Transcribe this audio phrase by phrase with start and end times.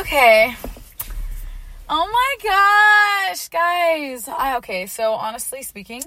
[0.00, 0.56] Okay.
[1.88, 4.26] Oh my gosh, guys.
[4.26, 6.02] I, okay, so honestly speaking,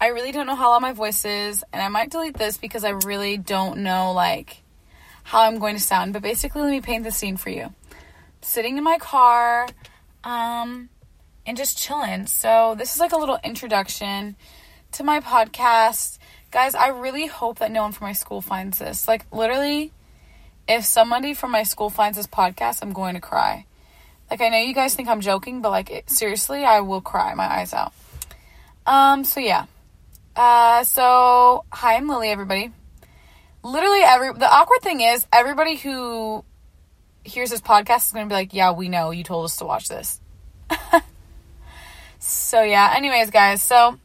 [0.00, 2.84] I really don't know how loud my voice is, and I might delete this because
[2.84, 4.62] I really don't know like
[5.24, 6.12] how I'm going to sound.
[6.12, 7.74] But basically, let me paint the scene for you.
[8.42, 9.66] Sitting in my car,
[10.22, 10.88] um,
[11.44, 12.26] and just chilling.
[12.28, 14.36] So this is like a little introduction
[14.92, 16.18] to my podcast.
[16.52, 19.08] Guys, I really hope that no one from my school finds this.
[19.08, 19.92] Like literally,
[20.68, 23.66] if somebody from my school finds this podcast, I'm going to cry.
[24.30, 27.34] Like I know you guys think I'm joking, but like it, seriously, I will cry
[27.34, 27.92] my eyes out.
[28.86, 29.66] Um so yeah.
[30.36, 32.28] Uh, so hi, I'm Lily.
[32.28, 32.70] Everybody.
[33.62, 36.44] Literally, every the awkward thing is everybody who
[37.24, 39.64] hears this podcast is going to be like, "Yeah, we know you told us to
[39.64, 40.20] watch this."
[42.18, 42.92] so yeah.
[42.94, 43.62] Anyways, guys.
[43.62, 43.98] So, um,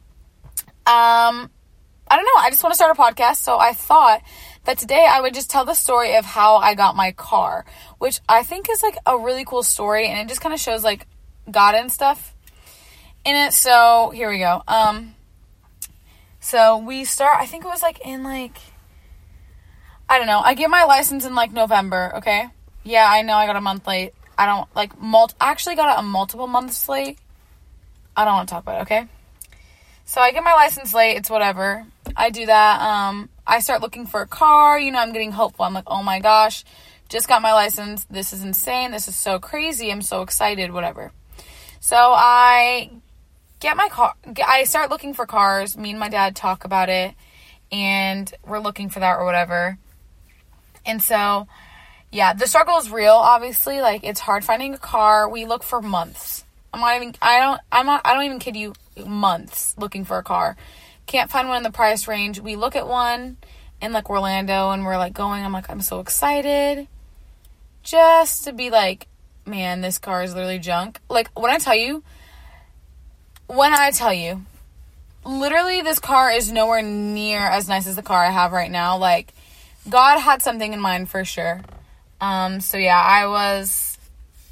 [0.86, 1.50] I
[2.10, 2.40] don't know.
[2.40, 4.22] I just want to start a podcast, so I thought
[4.64, 7.64] that today I would just tell the story of how I got my car,
[7.98, 10.84] which I think is like a really cool story, and it just kind of shows
[10.84, 11.06] like
[11.50, 12.34] God and stuff
[13.24, 13.52] in it.
[13.52, 14.62] So here we go.
[14.68, 15.14] Um
[16.40, 18.56] so we start, I think it was like in like,
[20.08, 20.40] I don't know.
[20.40, 22.48] I get my license in like November, okay?
[22.82, 24.12] Yeah, I know I got a month late.
[24.36, 27.18] I don't like mult I actually got a multiple months late.
[28.16, 29.06] I don't want to talk about it, okay?
[30.04, 31.86] So I get my license late, it's whatever.
[32.16, 32.80] I do that.
[32.80, 35.64] Um I start looking for a car, you know, I'm getting hopeful.
[35.64, 36.64] I'm like, "Oh my gosh,
[37.08, 38.04] just got my license.
[38.10, 38.92] This is insane.
[38.92, 39.90] This is so crazy.
[39.90, 41.12] I'm so excited, whatever."
[41.80, 42.90] So I
[43.58, 44.14] get my car.
[44.46, 45.76] I start looking for cars.
[45.76, 47.14] Me and my dad talk about it,
[47.70, 49.78] and we're looking for that or whatever.
[50.84, 51.46] And so,
[52.10, 53.14] yeah, the struggle is real.
[53.14, 55.28] Obviously, like it's hard finding a car.
[55.28, 56.44] We look for months.
[56.72, 57.14] I'm not even.
[57.20, 57.60] I don't.
[57.70, 58.02] I'm not.
[58.04, 58.74] I don't even kid you.
[59.06, 60.56] Months looking for a car.
[61.12, 62.40] Can't find one in the price range.
[62.40, 63.36] We look at one
[63.80, 65.44] in like Orlando, and we're like going.
[65.44, 66.88] I'm like, I'm so excited,
[67.82, 69.06] just to be like,
[69.46, 71.00] man, this car is literally junk.
[71.08, 72.02] Like when I tell you
[73.46, 74.46] when I tell you,
[75.24, 78.96] literally, this car is nowhere near as nice as the car I have right now.
[78.96, 79.34] Like,
[79.88, 81.60] God had something in mind for sure.
[82.20, 83.98] Um, so yeah, I was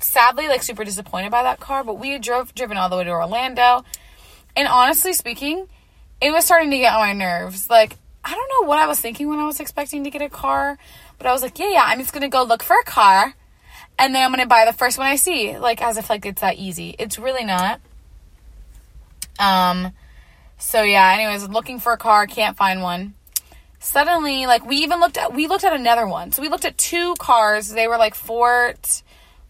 [0.00, 3.10] sadly like super disappointed by that car, but we drove driven all the way to
[3.10, 3.84] Orlando.
[4.56, 5.66] And honestly speaking,
[6.20, 7.70] it was starting to get on my nerves.
[7.70, 10.28] Like, I don't know what I was thinking when I was expecting to get a
[10.28, 10.78] car,
[11.19, 13.34] but I was like, yeah, yeah, I'm just gonna go look for a car
[14.00, 15.58] and then I'm gonna buy the first one I see.
[15.58, 16.97] Like as if like it's that easy.
[16.98, 17.81] It's really not.
[19.38, 19.92] Um,
[20.58, 23.14] so yeah, anyways, looking for a car, can't find one.
[23.78, 26.32] Suddenly, like we even looked at we looked at another one.
[26.32, 27.69] So we looked at two cars.
[27.69, 28.78] They were like Ford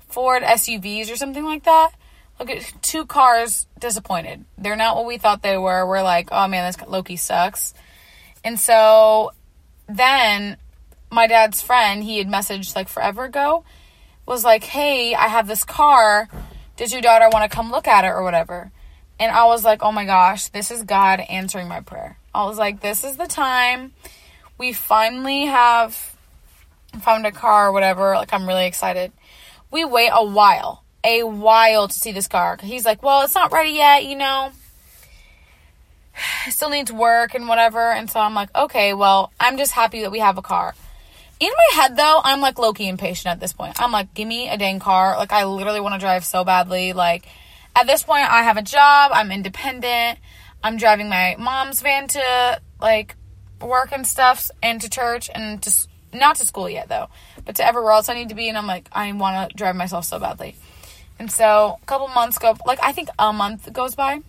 [0.08, 1.92] Ford SUVs or something like that.
[2.41, 4.47] Look at two cars disappointed.
[4.56, 5.87] They're not what we thought they were.
[5.87, 7.75] We're like, oh man, this lowkey sucks.
[8.43, 9.33] And so
[9.87, 10.56] then
[11.11, 13.65] my dad's friend, he had messaged like forever ago,
[14.25, 16.29] was like, hey, I have this car.
[16.77, 18.73] Does your daughter want to come look at it or whatever?
[19.19, 22.17] And I was like, oh my gosh, this is God answering my prayer.
[22.34, 23.93] I was like, this is the time.
[24.56, 26.17] We finally have
[27.03, 28.15] found a car or whatever.
[28.15, 29.12] Like, I'm really excited.
[29.71, 32.59] We wait a while, a while to see this car.
[32.62, 34.53] He's like, well, it's not ready yet, you know.
[36.47, 37.93] It still needs work and whatever.
[37.93, 40.75] And so I'm like, okay, well, I'm just happy that we have a car.
[41.38, 43.81] In my head, though, I'm like lowkey impatient at this point.
[43.81, 45.16] I'm like, give me a dang car.
[45.16, 46.93] Like, I literally want to drive so badly.
[46.93, 47.27] Like,
[47.75, 50.19] at this point, I have a job, I'm independent,
[50.62, 53.17] I'm driving my mom's van to like
[53.61, 57.09] work and stuff, and to church, and to not to school yet though,
[57.44, 58.49] but to everywhere else I need to be.
[58.49, 60.56] And I'm like, I want to drive myself so badly.
[61.20, 64.22] And so a couple months go, like I think a month goes by.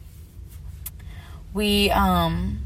[1.54, 2.60] We um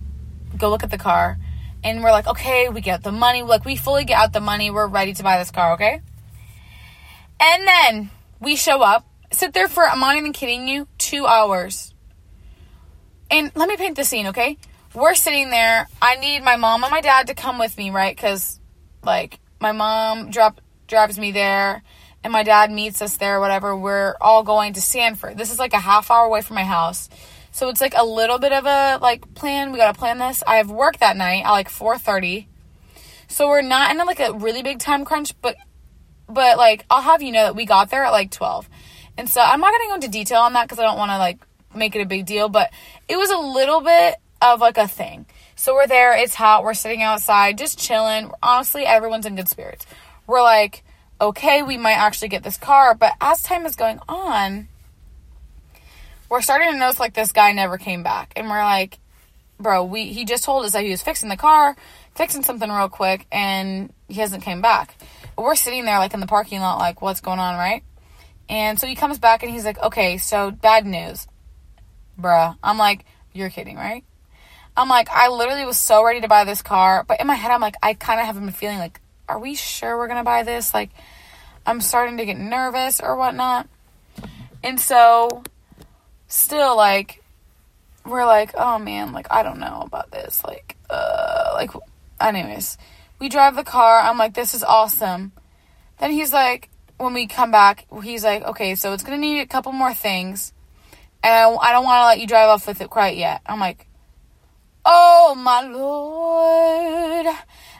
[0.57, 1.37] go look at the car,
[1.83, 3.43] and we're like, okay, we get the money.
[3.43, 4.71] Like we fully get out the money.
[4.71, 5.73] We're ready to buy this car.
[5.73, 6.01] Okay.
[7.39, 8.09] And then
[8.39, 11.93] we show up sit there for, I'm not even kidding you, two hours.
[13.29, 14.57] And let me paint the scene, okay?
[14.93, 15.87] We're sitting there.
[16.01, 18.15] I need my mom and my dad to come with me, right?
[18.15, 18.59] Because,
[19.03, 21.83] like, my mom drop, drives me there
[22.25, 23.77] and my dad meets us there, whatever.
[23.77, 25.37] We're all going to Sanford.
[25.37, 27.07] This is like a half hour away from my house.
[27.51, 29.71] So it's like a little bit of a like plan.
[29.71, 30.43] We gotta plan this.
[30.47, 32.47] I have work that night at like 4:30.
[33.27, 35.55] So we're not in a, like a really big time crunch, but
[36.27, 38.67] but like I'll have you know that we got there at like 12.
[39.19, 41.19] And so I'm not to go into detail on that because I don't want to
[41.19, 41.37] like
[41.75, 42.71] make it a big deal, but
[43.07, 45.27] it was a little bit of like a thing.
[45.55, 48.31] So we're there, it's hot, we're sitting outside, just chilling.
[48.41, 49.85] Honestly, everyone's in good spirits.
[50.25, 50.83] We're like,
[51.19, 54.67] okay, we might actually get this car, but as time is going on,
[56.29, 58.33] we're starting to notice like this guy never came back.
[58.35, 58.99] And we're like,
[59.59, 61.75] bro, we he just told us that he was fixing the car,
[62.15, 64.95] fixing something real quick, and he hasn't came back.
[65.35, 67.83] But we're sitting there like in the parking lot, like, what's going on, right?
[68.47, 71.27] And so he comes back and he's like, okay, so bad news.
[72.19, 72.55] Bruh.
[72.63, 74.03] I'm like, you're kidding, right?
[74.77, 77.03] I'm like, I literally was so ready to buy this car.
[77.07, 79.55] But in my head, I'm like, I kind of have been feeling like, are we
[79.55, 80.73] sure we're going to buy this?
[80.73, 80.89] Like,
[81.65, 83.67] I'm starting to get nervous or whatnot.
[84.63, 85.43] And so,
[86.27, 87.23] still, like,
[88.05, 90.43] we're like, oh man, like, I don't know about this.
[90.43, 91.71] Like, uh, like,
[92.21, 92.77] anyways,
[93.19, 93.99] we drive the car.
[93.99, 95.31] I'm like, this is awesome.
[95.99, 99.47] Then he's like, when we come back, he's like, okay, so it's gonna need a
[99.47, 100.53] couple more things,
[101.23, 103.41] and I, I don't want to let you drive off with it quite yet.
[103.45, 103.87] I'm like,
[104.85, 107.35] oh my lord.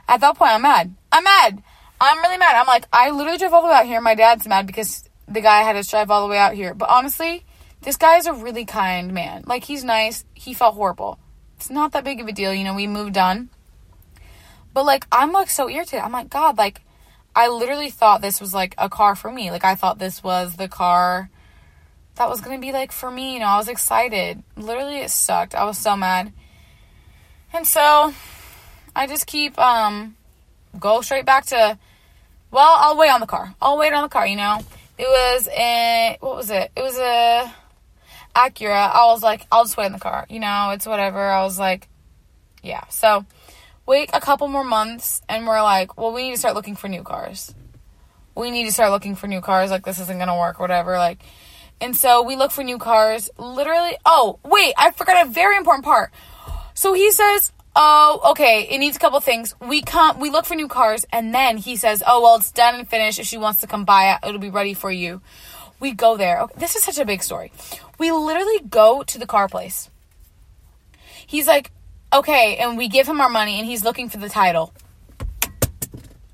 [0.07, 0.95] At that point, I'm mad.
[1.11, 1.63] I'm mad.
[1.99, 2.55] I'm really mad.
[2.55, 4.01] I'm like, I literally drove all the way out here.
[4.01, 6.73] My dad's mad because the guy had us drive all the way out here.
[6.73, 7.45] But honestly,
[7.81, 9.43] this guy is a really kind man.
[9.45, 10.25] Like, he's nice.
[10.33, 11.19] He felt horrible.
[11.57, 12.53] It's not that big of a deal.
[12.53, 13.49] You know, we moved on.
[14.73, 16.03] But, like, I'm, like, so irritated.
[16.03, 16.81] I'm like, God, like,
[17.35, 19.51] I literally thought this was like a car for me.
[19.51, 21.29] Like I thought this was the car
[22.15, 23.33] that was gonna be like for me.
[23.33, 24.41] You know, I was excited.
[24.55, 25.53] Literally, it sucked.
[25.53, 26.31] I was so mad.
[27.51, 28.13] And so,
[28.95, 30.15] I just keep um
[30.79, 31.77] go straight back to.
[32.51, 33.53] Well, I'll wait on the car.
[33.61, 34.25] I'll wait on the car.
[34.25, 34.59] You know,
[34.97, 36.71] it was a what was it?
[36.75, 37.53] It was a
[38.35, 38.91] Acura.
[38.93, 40.25] I was like, I'll just wait in the car.
[40.29, 41.19] You know, it's whatever.
[41.19, 41.87] I was like,
[42.63, 42.85] yeah.
[42.89, 43.25] So
[43.85, 46.87] wait a couple more months and we're like, well, we need to start looking for
[46.87, 47.53] new cars.
[48.35, 49.71] We need to start looking for new cars.
[49.71, 50.97] Like, this isn't to work, whatever.
[50.97, 51.19] Like,
[51.79, 53.29] and so we look for new cars.
[53.37, 56.11] Literally, oh, wait, I forgot a very important part.
[56.73, 59.55] So he says, oh, okay, it needs a couple things.
[59.59, 62.75] We come, we look for new cars, and then he says, oh, well, it's done
[62.75, 63.19] and finished.
[63.19, 65.21] If she wants to come buy it, it'll be ready for you.
[65.79, 66.41] We go there.
[66.41, 67.51] Okay, this is such a big story.
[67.99, 69.89] We literally go to the car place.
[71.27, 71.71] He's like,
[72.13, 74.73] okay, and we give him our money and he's looking for the title.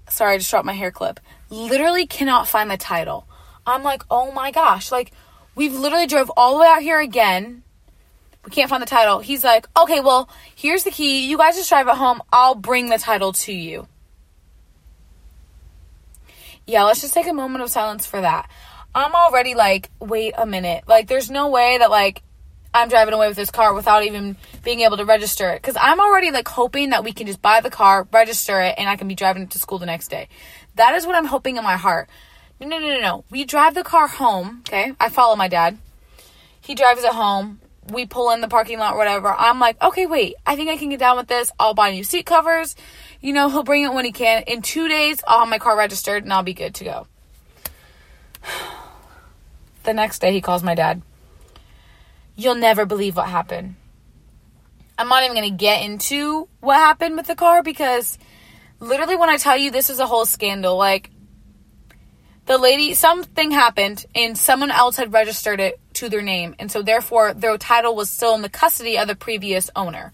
[0.10, 1.20] Sorry, I just dropped my hair clip.
[1.50, 3.28] Literally cannot find the title.
[3.66, 5.12] I'm like, oh my gosh, like
[5.56, 7.64] we've literally drove all the way out here again.
[8.44, 9.20] We can't find the title.
[9.20, 11.28] He's like, okay, well, here's the key.
[11.28, 12.22] You guys just drive it home.
[12.34, 13.88] I'll bring the title to you.
[16.66, 18.50] Yeah, let's just take a moment of silence for that.
[18.94, 20.86] I'm already like, wait a minute.
[20.88, 22.24] Like, there's no way that, like,
[22.74, 25.62] I'm driving away with this car without even being able to register it.
[25.62, 28.88] Because I'm already like hoping that we can just buy the car, register it, and
[28.88, 30.30] I can be driving it to school the next day.
[30.76, 32.10] That is what I'm hoping in my heart.
[32.60, 33.24] No, no, no, no, no.
[33.30, 34.64] We drive the car home.
[34.68, 34.94] Okay.
[35.00, 35.78] I follow my dad.
[36.62, 37.60] He drives it home.
[37.90, 39.34] We pull in the parking lot, whatever.
[39.34, 40.36] I'm like, okay, wait.
[40.46, 41.52] I think I can get down with this.
[41.60, 42.76] I'll buy new seat covers.
[43.20, 44.44] You know, he'll bring it when he can.
[44.44, 47.08] In two days, I'll have my car registered and I'll be good to go.
[49.84, 51.02] the next day, he calls my dad
[52.36, 53.76] You'll never believe what happened.
[54.98, 58.18] I'm not even going to get into what happened with the car because
[58.80, 61.10] literally when I tell you this is a whole scandal, like
[62.52, 66.56] the lady, something happened and someone else had registered it to their name.
[66.60, 70.12] And so therefore their title was still in the custody of the previous owner.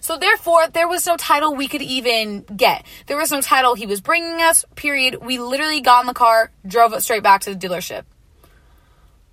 [0.00, 2.86] So therefore, there was no title we could even get.
[3.06, 5.16] There was no title he was bringing us, period.
[5.20, 8.04] We literally got in the car, drove it straight back to the dealership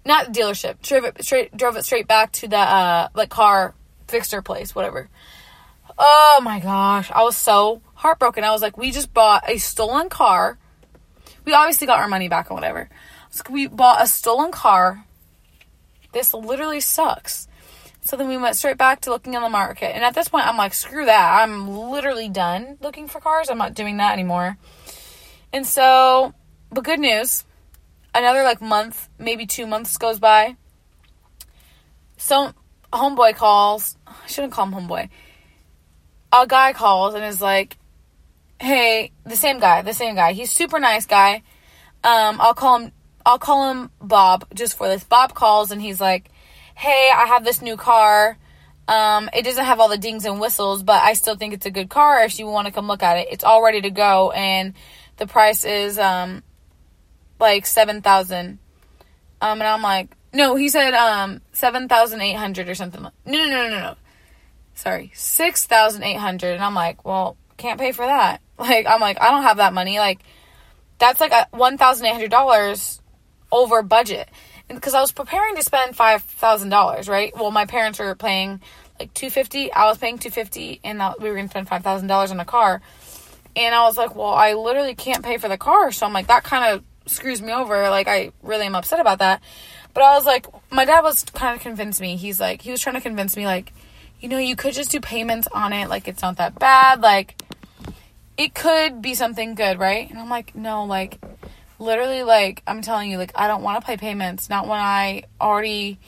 [0.06, 0.82] not dealership.
[0.82, 3.74] Drove it straight drove it straight back to the uh like car
[4.08, 5.10] fixer place, whatever.
[5.98, 8.44] Oh my gosh, I was so heartbroken.
[8.44, 10.58] I was like, we just bought a stolen car.
[11.46, 12.90] We obviously got our money back or whatever.
[13.30, 15.06] So we bought a stolen car.
[16.12, 17.48] This literally sucks.
[18.02, 19.96] So then we went straight back to looking on the market.
[19.96, 21.42] And at this point, I'm like, screw that.
[21.42, 23.50] I'm literally done looking for cars.
[23.50, 24.58] I'm not doing that anymore.
[25.52, 26.34] And so,
[26.72, 27.46] but good news
[28.14, 30.56] another like month, maybe two months goes by.
[32.18, 32.54] So
[32.92, 33.98] homeboy calls.
[34.08, 35.10] I shouldn't call him homeboy.
[36.32, 37.78] A guy calls and is like,
[38.60, 40.34] "Hey, the same guy, the same guy.
[40.34, 41.44] He's super nice guy.
[42.04, 42.92] Um, I'll call him.
[43.26, 45.04] I'll call him Bob just for this.
[45.04, 46.30] Bob calls and he's like,
[46.76, 48.38] "Hey, I have this new car.
[48.88, 51.72] Um, it doesn't have all the dings and whistles, but I still think it's a
[51.72, 52.24] good car.
[52.24, 54.74] If you want to come look at it, it's all ready to go, and
[55.18, 56.44] the price is um
[57.40, 58.60] like 7,000.
[59.42, 63.02] Um, and I'm like, no, he said, um, 7,800 or something.
[63.04, 63.96] No, no, no, no, no.
[64.74, 66.54] Sorry, 6,800.
[66.54, 68.42] And I'm like, well, can't pay for that.
[68.56, 69.98] Like, I'm like, I don't have that money.
[69.98, 70.20] Like,
[71.00, 73.00] that's like a $1,800
[73.52, 74.30] over budget.
[74.70, 77.34] Because I was preparing to spend $5,000, right?
[77.36, 78.62] Well, my parents were paying
[79.00, 82.46] like 250 I was paying 250 and we were going to spend $5,000 on a
[82.46, 82.82] car.
[83.56, 85.92] And I was like, well, I literally can't pay for the car.
[85.92, 87.90] So I'm like, that kind of screws me over.
[87.90, 89.42] Like, I really am upset about that.
[89.94, 92.16] But I was like, my dad was kind of convinced me.
[92.16, 93.74] He's like, he was trying to convince me, like,
[94.24, 95.90] you know, you could just do payments on it.
[95.90, 97.02] Like, it's not that bad.
[97.02, 97.40] Like,
[98.38, 100.10] it could be something good, right?
[100.10, 101.20] And I'm like, no, like,
[101.84, 104.50] literally like I'm telling you, like I don't want to pay payments.
[104.50, 106.00] Not when I already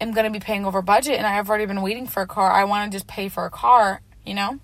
[0.00, 2.50] am gonna be paying over budget and I've already been waiting for a car.
[2.50, 4.58] I want to just pay for a car, you know.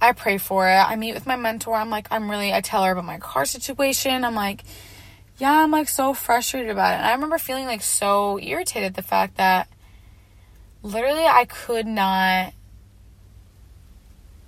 [0.00, 0.74] I pray for it.
[0.74, 1.76] I meet with my mentor.
[1.76, 2.52] I'm like, I'm really.
[2.52, 4.24] I tell her about my car situation.
[4.24, 4.62] I'm like,
[5.38, 6.98] yeah, I'm like so frustrated about it.
[6.98, 9.68] And I remember feeling like so irritated the fact that
[10.82, 12.52] literally I could not.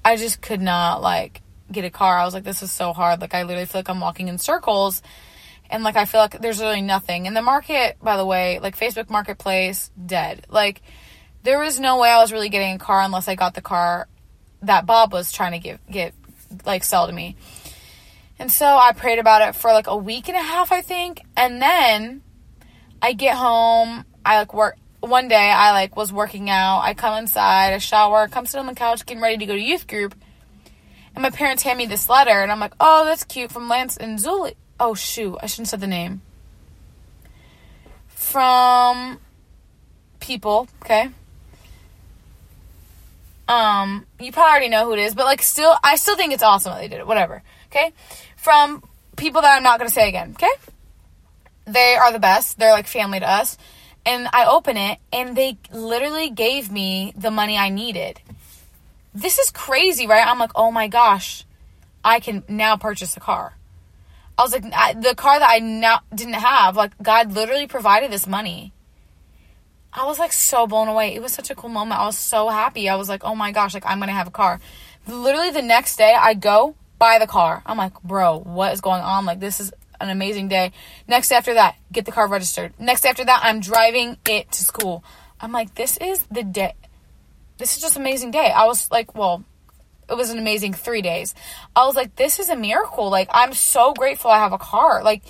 [0.05, 1.41] I just could not like
[1.73, 2.19] get a car.
[2.19, 3.21] I was like, this is so hard.
[3.21, 5.03] Like, I literally feel like I'm walking in circles.
[5.71, 7.27] And like, I feel like there's really nothing.
[7.27, 10.47] And the market, by the way, like Facebook Marketplace, dead.
[10.49, 10.83] Like,
[11.43, 14.09] there was no way I was really getting a car unless I got the car
[14.63, 16.15] that Bob was trying to give, get,
[16.65, 17.37] like, sell to me.
[18.39, 21.23] And so I prayed about it for like a week and a half, I think.
[21.37, 22.23] And then
[23.01, 24.05] I get home.
[24.25, 24.77] I like work.
[25.09, 26.81] One day I like was working out.
[26.81, 29.61] I come inside, I shower, come sit on the couch, getting ready to go to
[29.61, 30.15] youth group.
[31.15, 33.97] And my parents hand me this letter, and I'm like, oh, that's cute from Lance
[33.97, 34.55] and Zuli.
[34.81, 36.23] Oh, shoot, I shouldn't have said the name.
[38.09, 39.21] From
[40.19, 41.11] people, okay?
[43.47, 46.43] Um, you probably already know who it is, but like, still, I still think it's
[46.43, 47.07] awesome that they did it.
[47.07, 47.93] Whatever, okay?
[48.37, 48.83] From
[49.17, 50.51] people that I'm not gonna say again, okay?
[51.67, 52.59] They are the best.
[52.59, 53.57] They're like family to us.
[54.07, 58.21] And I open it, and they literally gave me the money I needed
[59.15, 60.27] this is crazy, right?
[60.27, 61.45] I'm like, oh my gosh,
[62.05, 63.55] I can now purchase a car.
[64.37, 68.11] I was like, I, the car that I now didn't have, like, God literally provided
[68.11, 68.73] this money.
[69.93, 71.15] I was like so blown away.
[71.15, 72.01] It was such a cool moment.
[72.01, 72.89] I was so happy.
[72.89, 74.61] I was like, oh my gosh, like, I'm gonna have a car.
[75.07, 77.63] Literally, the next day, I go buy the car.
[77.65, 79.25] I'm like, bro, what is going on?
[79.25, 79.73] Like, this is
[80.05, 80.73] an amazing day.
[81.09, 82.73] Next after that, get the car registered.
[82.79, 85.05] Next after that, I'm driving it to school.
[85.41, 86.75] I'm like, this is the day
[87.59, 88.53] this is just amazing day.
[88.55, 89.45] I was like, well,
[90.09, 91.35] it was an amazing three days.
[91.75, 93.11] I was like, this is a miracle.
[93.11, 95.03] Like, I'm so grateful I have a car.
[95.03, 95.23] Like,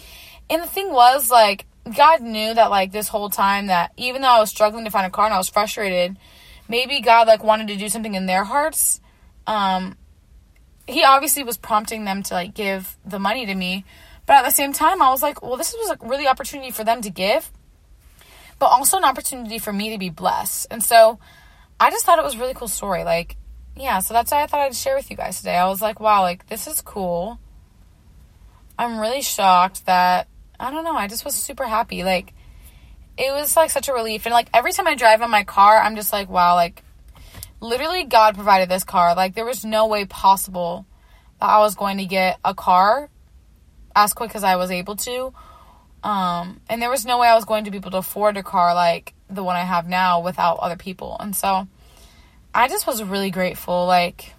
[0.50, 1.66] and the thing was, like,
[1.96, 5.06] God knew that, like, this whole time that even though I was struggling to find
[5.06, 6.18] a car and I was frustrated,
[6.68, 9.00] maybe God, like, wanted to do something in their hearts.
[9.46, 9.96] Um,
[10.86, 13.84] he obviously was prompting them to, like, give the money to me.
[14.26, 16.84] But at the same time, I was like, well, this was a really opportunity for
[16.84, 17.50] them to give,
[18.58, 20.68] but also an opportunity for me to be blessed.
[20.70, 21.18] And so,
[21.78, 23.04] I just thought it was a really cool story.
[23.04, 23.36] Like,
[23.76, 25.56] yeah, so that's why I thought I'd share with you guys today.
[25.56, 27.38] I was like, wow, like, this is cool.
[28.78, 30.28] I'm really shocked that,
[30.58, 32.04] I don't know, I just was super happy.
[32.04, 32.32] Like,
[33.16, 34.26] it was like such a relief.
[34.26, 36.82] And like, every time I drive in my car, I'm just like, wow, like,
[37.60, 39.14] literally, God provided this car.
[39.14, 40.86] Like, there was no way possible
[41.40, 43.10] that I was going to get a car
[43.94, 45.32] as quick as I was able to.
[46.02, 48.42] Um, and there was no way I was going to be able to afford a
[48.42, 51.16] car like the one I have now without other people.
[51.18, 51.66] And so
[52.54, 53.86] I just was really grateful.
[53.86, 54.34] Like,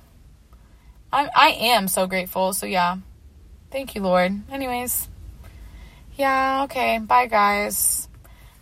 [1.11, 2.53] I, I am so grateful.
[2.53, 2.97] So, yeah.
[3.71, 4.31] Thank you, Lord.
[4.51, 5.09] Anyways,
[6.15, 6.99] yeah, okay.
[6.99, 8.07] Bye, guys.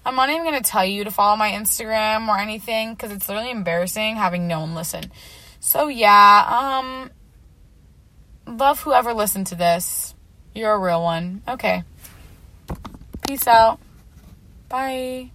[0.06, 3.30] I'm not even going to tell you to follow my Instagram or anything because it's
[3.30, 5.12] literally embarrassing having no one listen.
[5.60, 6.82] So, yeah,
[8.48, 10.13] um, love whoever listened to this.
[10.54, 11.42] You're a real one.
[11.48, 11.84] Okay.
[13.28, 13.80] Peace out.
[14.70, 15.32] Bye.